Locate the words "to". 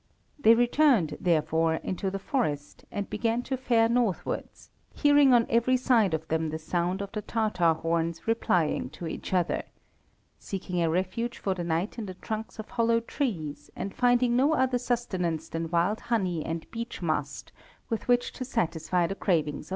3.43-3.55, 8.97-9.05, 18.33-18.43